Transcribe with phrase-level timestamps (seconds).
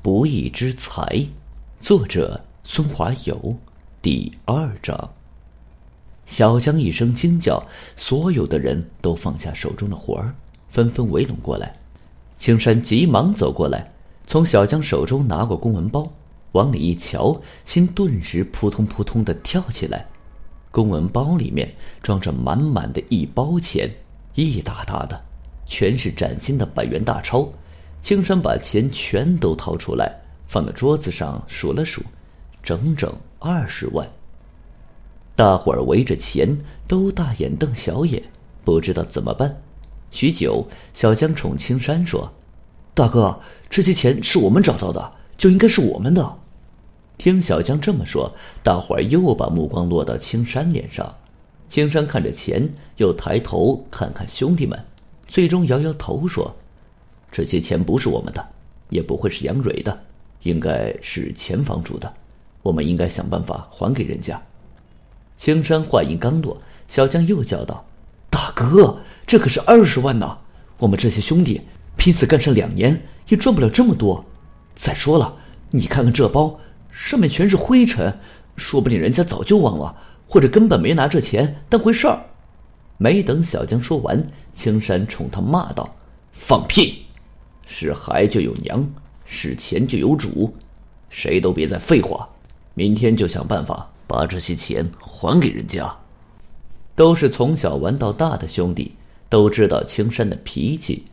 [0.00, 1.26] 不义之财，
[1.80, 3.56] 作者孙华友，
[4.00, 5.10] 第二章。
[6.24, 7.60] 小江一声惊叫，
[7.96, 10.32] 所有的人都放下手中的活儿，
[10.70, 11.74] 纷纷围拢过来。
[12.36, 13.92] 青山急忙走过来，
[14.24, 16.08] 从小江手中拿过公文包，
[16.52, 20.06] 往里一瞧，心顿时扑通扑通的跳起来。
[20.70, 21.74] 公文包里面
[22.04, 23.90] 装着满满的一包钱，
[24.36, 25.20] 一沓沓的，
[25.64, 27.48] 全是崭新的百元大钞。
[28.02, 30.10] 青山把钱全都掏出来，
[30.46, 32.02] 放在桌子上数了数，
[32.62, 34.08] 整整二十万。
[35.36, 36.48] 大伙儿围着钱
[36.86, 38.22] 都大眼瞪小眼，
[38.64, 39.54] 不知道怎么办。
[40.10, 42.30] 许久，小江冲青山说
[42.94, 46.34] ：“大哥，这些钱是我们找到的，就应该是我们的。”
[47.18, 51.14] 听小江这么说，大伙儿又把目光落到青山脸上。
[51.68, 54.78] 青山看着钱，又抬头看看兄弟们，
[55.26, 56.54] 最终摇摇头说。
[57.30, 58.46] 这些钱不是我们的，
[58.90, 59.98] 也不会是杨蕊的，
[60.42, 62.12] 应该是前房主的。
[62.62, 64.40] 我们应该想办法还给人家。
[65.36, 67.84] 青山话音刚落，小江又叫道
[68.28, 70.36] ：“大哥，这可是二十万呐！
[70.78, 71.60] 我们这些兄弟
[71.96, 74.24] 拼死干上两年，也赚不了这么多。
[74.74, 75.34] 再说了，
[75.70, 76.58] 你看看这包，
[76.90, 78.12] 上面全是灰尘，
[78.56, 82.18] 说不定人家早就忘了，或者根本没拿这钱当回事儿。”
[82.98, 84.20] 没等小江说完，
[84.54, 85.88] 青山冲他骂道
[86.32, 87.04] ：“放屁！”
[87.70, 88.84] 是孩就有娘，
[89.26, 90.50] 是钱就有主，
[91.10, 92.26] 谁都别再废话，
[92.72, 95.94] 明天就想办法把这些钱还给人家。
[96.96, 98.92] 都是从小玩到大的兄弟，
[99.28, 101.04] 都知道青山的脾气。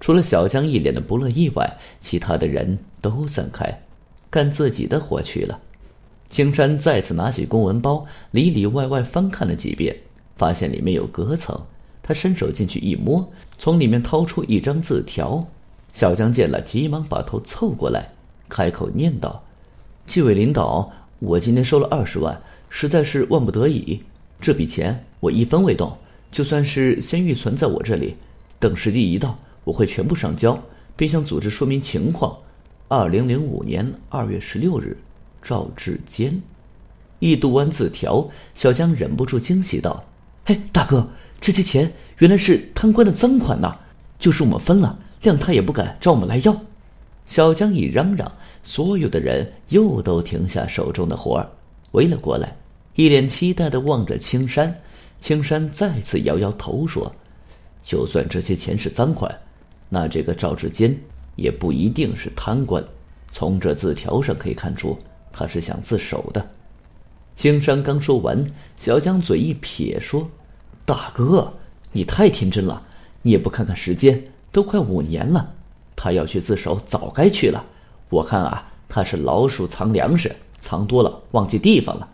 [0.00, 3.82] 除了小江一脸的不乐意外，其他的人都散开，
[4.30, 5.60] 干自己的活去了。
[6.30, 9.94] 青山再次拿起公文包，里里外外翻看了几遍，
[10.36, 11.60] 发现里面有隔层。
[12.02, 15.46] 他伸手进去一摸，从里面掏出一张字条。
[15.92, 18.12] 小江见了，急忙把头凑过来，
[18.48, 19.42] 开口念道
[20.06, 24.00] ：“纪委领导，我今天收了二十万，实在是万不得已。
[24.40, 25.96] 这笔钱我一分未动，
[26.30, 28.14] 就算是先预存在我这里，
[28.60, 30.56] 等时机一到，我会全部上交，
[30.96, 32.36] 并向组织说明情况。
[32.86, 34.96] 二零零五年二月十六日，
[35.42, 36.40] 赵志坚。”
[37.18, 40.04] 一读完字条，小江忍不住惊喜道
[40.46, 41.08] ：“嘿，大哥，
[41.40, 43.76] 这些钱原来是贪官的赃款呐！
[44.20, 46.56] 就是我们分了。”谅他也不敢找我们来要。
[47.26, 48.30] 小江一嚷嚷，
[48.62, 51.46] 所有的人又都停下手中的活儿，
[51.92, 52.56] 围了过来，
[52.94, 54.74] 一脸期待的望着青山。
[55.20, 57.12] 青山再次摇摇头说
[57.84, 59.36] ：“就算这些钱是赃款，
[59.88, 60.96] 那这个赵志坚
[61.36, 62.82] 也不一定是贪官。
[63.30, 64.96] 从这字条上可以看出，
[65.32, 66.48] 他是想自首的。”
[67.36, 68.42] 青山刚说完，
[68.78, 70.28] 小江嘴一撇说
[70.86, 71.52] ：“大哥，
[71.92, 72.82] 你太天真了，
[73.22, 74.18] 你也不看看时间。”
[74.50, 75.54] 都快五年了，
[75.94, 77.64] 他要去自首，早该去了。
[78.08, 82.08] 我看啊，他是老鼠藏粮食，藏多了忘记地方了。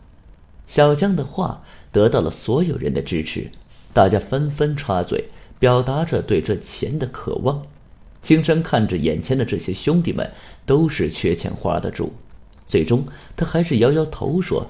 [0.66, 1.62] 小江的话
[1.92, 3.50] 得到了所有人的支持，
[3.92, 5.28] 大家纷纷插嘴，
[5.58, 7.62] 表达着对这钱的渴望。
[8.22, 10.28] 青山看着眼前的这些兄弟们，
[10.64, 12.12] 都是缺钱花的主，
[12.66, 13.06] 最终
[13.36, 14.66] 他还是摇摇头说：“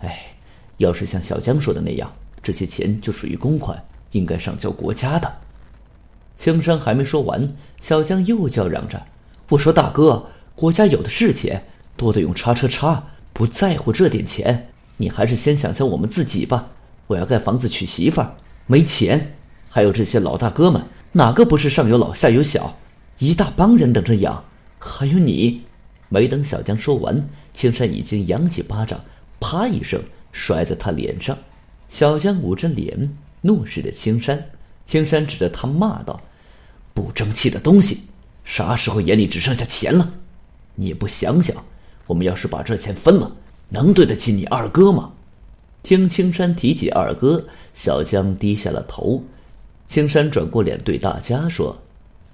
[0.00, 0.34] 哎，
[0.76, 5.32] 要是像小江说的那样，这些钱就属于公款，应该上交国家的。”
[6.42, 9.00] 青山还没说完，小江又叫嚷着
[9.48, 10.26] ：“我说大哥，
[10.56, 11.64] 国家有的是钱，
[11.96, 13.00] 多的用叉车叉，
[13.32, 14.68] 不在乎这点钱。
[14.96, 16.66] 你还是先想想我们自己吧。
[17.06, 18.34] 我要盖房子娶媳妇儿，
[18.66, 19.34] 没钱。
[19.68, 20.82] 还有这些老大哥们，
[21.12, 22.76] 哪个不是上有老下有小，
[23.20, 24.44] 一大帮人等着养。
[24.80, 25.62] 还有你。”
[26.10, 29.00] 没等小江说完，青山已经扬起巴掌，
[29.38, 30.02] 啪一声
[30.32, 31.38] 摔在他脸上。
[31.88, 34.44] 小江捂着脸，怒视着青山。
[34.84, 36.20] 青山指着他骂道。
[36.94, 38.00] 不争气的东西，
[38.44, 40.12] 啥时候眼里只剩下钱了？
[40.74, 41.56] 你也不想想，
[42.06, 43.30] 我们要是把这钱分了，
[43.68, 45.12] 能对得起你二哥吗？
[45.82, 47.44] 听青山提起二哥，
[47.74, 49.22] 小江低下了头。
[49.86, 51.76] 青山转过脸对大家说：“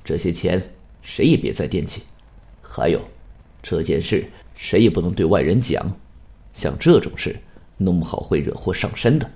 [0.05, 0.63] 这些钱
[1.03, 2.03] 谁也别再惦记，
[2.63, 3.01] 还有，
[3.63, 5.91] 这件事谁也不能对外人讲。
[6.53, 7.39] 像这种事，
[7.77, 9.31] 弄不好会惹祸上身的。”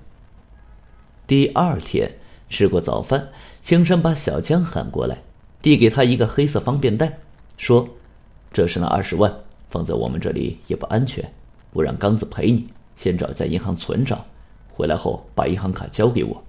[1.26, 2.11] 第二天。
[2.52, 3.26] 吃过早饭，
[3.62, 5.16] 青山把小江喊过来，
[5.62, 7.10] 递给他一个黑色方便袋，
[7.56, 7.88] 说
[8.52, 9.34] ：“这是那二十万，
[9.70, 11.26] 放在我们这里也不安全，
[11.72, 14.22] 我让刚子陪你，先找家银行存着，
[14.75, 16.44] 回来后把银行卡交给我。”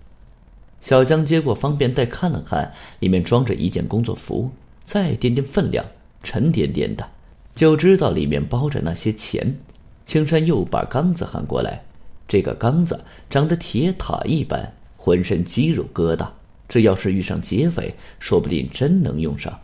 [0.81, 2.69] 小江接过方便袋看了看，
[2.99, 4.51] 里面装着一件工作服，
[4.83, 5.85] 再掂掂分量，
[6.21, 7.09] 沉甸甸的，
[7.55, 9.57] 就知道里面包着那些钱。
[10.05, 11.81] 青山又把刚子喊过来，
[12.27, 14.69] 这个刚子长得铁塔一般。
[15.03, 16.25] 浑身肌肉疙瘩，
[16.69, 19.59] 这要是遇上劫匪，说不定真能用上。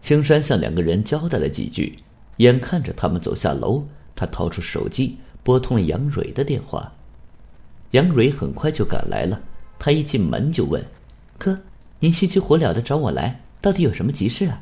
[0.00, 1.94] 青山向两个人交代了几句，
[2.38, 3.84] 眼看着他们走下楼，
[4.16, 6.92] 他掏出手机拨通了杨蕊的电话。
[7.92, 9.40] 杨蕊很快就赶来了，
[9.78, 10.84] 他一进门就问
[11.38, 11.56] ：“哥，
[12.00, 14.60] 您心急火燎的找我来，到底有什么急事啊？”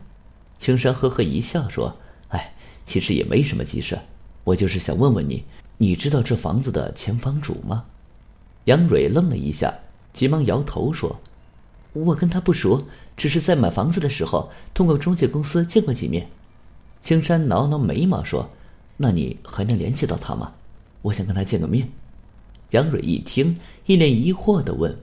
[0.60, 1.96] 青山呵呵一笑说
[2.28, 2.52] ：“哎，
[2.84, 3.98] 其实也没什么急事，
[4.44, 5.42] 我就是想问问你，
[5.78, 7.86] 你知道这房子的前房主吗？”
[8.64, 9.72] 杨蕊愣了一下，
[10.12, 11.20] 急忙摇头说
[11.92, 12.84] ：“我跟他不熟，
[13.16, 16.28] 只是在买房子的时候通过中介公司见过几面。”
[17.02, 18.50] 青山挠挠眉毛说
[18.96, 20.52] ：“那你还能联系到他吗？
[21.02, 21.88] 我想跟他见个面。”
[22.70, 24.96] 杨蕊一听，一脸疑惑的问：“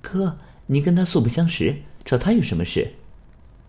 [0.00, 0.36] 哥，
[0.66, 1.74] 你跟他素不相识，
[2.04, 2.88] 找他有什么事？”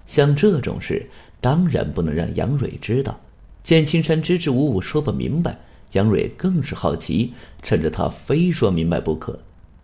[0.06, 1.07] 像这种事，
[1.39, 3.19] 当然不能让杨蕊知道。
[3.63, 5.57] 见青山支支吾吾说不明白，
[5.94, 9.39] 杨蕊更是好奇，趁着他非说明白不可。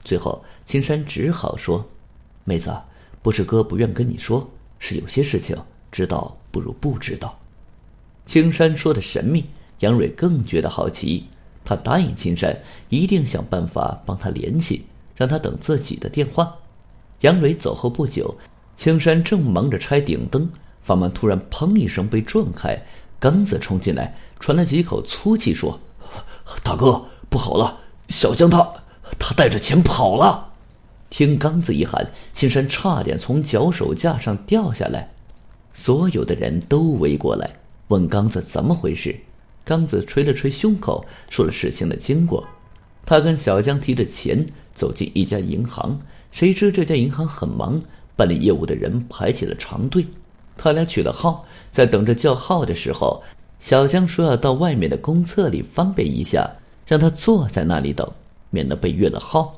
[0.07, 1.85] 最后，青山只好说
[2.45, 2.73] ：“妹子，
[3.21, 4.49] 不是哥不愿跟你说，
[4.79, 5.53] 是有些事情
[5.91, 7.37] 知道不如不知道。”
[8.25, 9.43] 青山说的神秘，
[9.79, 11.27] 杨蕊更觉得好奇。
[11.65, 12.57] 他答应青山，
[12.87, 16.55] 一定想办法帮他联系，让他等自己的电话。
[17.19, 18.33] 杨蕊走后不久，
[18.77, 20.49] 青山正忙着拆顶灯，
[20.83, 22.81] 房门突然“砰”一声被撞开，
[23.19, 25.77] 刚子冲进来，喘了几口粗气，说
[26.63, 27.77] ：“大哥，不好了，
[28.07, 28.65] 小江他
[29.27, 30.53] 他带着钱跑了。”
[31.11, 35.09] 听刚子一喊，青山差点从脚手架上掉下来，
[35.73, 37.49] 所有的人都围过来
[37.89, 39.13] 问刚子怎么回事。
[39.65, 42.47] 刚子捶了捶胸口，说了事情的经过。
[43.05, 45.99] 他跟小江提着钱走进一家银行，
[46.31, 47.81] 谁知这家银行很忙，
[48.15, 50.07] 办理业务的人排起了长队。
[50.55, 53.21] 他俩取了号，在等着叫号的时候，
[53.59, 56.49] 小江说要到外面的公厕里方便一下，
[56.85, 58.09] 让他坐在那里等，
[58.49, 59.53] 免得被越了号。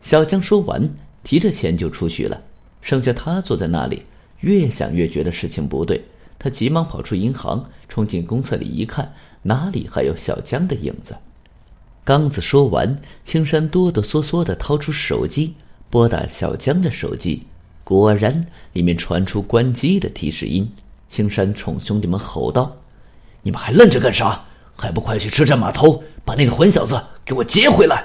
[0.00, 0.88] 小江说完，
[1.22, 2.40] 提着钱就出去了，
[2.80, 4.02] 剩下他坐在那里，
[4.40, 6.04] 越想越觉得事情不对。
[6.38, 9.12] 他急忙跑出银行，冲进公厕里一看。
[9.42, 11.16] 哪里还有小江的影子？
[12.04, 15.54] 刚子说完，青山哆哆嗦嗦的掏出手机，
[15.88, 17.44] 拨打小江的手机。
[17.84, 20.72] 果然，里面传出关机的提示音。
[21.08, 22.76] 青山冲兄弟们吼道
[23.42, 24.44] ：“你们还愣着干啥？
[24.76, 28.04] 还不快去车站码头把那个混小子给我接回来！”